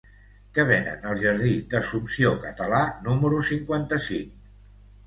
Què 0.53 0.63
venen 0.69 1.05
al 1.09 1.21
jardí 1.25 1.53
d'Assumpció 1.75 2.33
Català 2.47 2.83
número 3.11 3.47
cinquanta-cinc? 3.53 4.55